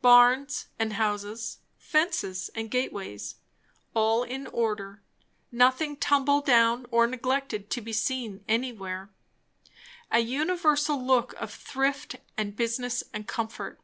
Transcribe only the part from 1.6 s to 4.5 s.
fences and gateways, all in